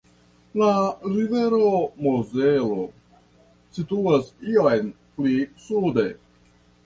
La 0.59 0.69
rivero 1.15 1.65
Mozelo 2.05 2.79
situas 3.77 4.33
iom 4.53 4.87
pli 5.19 5.35
sude. 5.67 6.09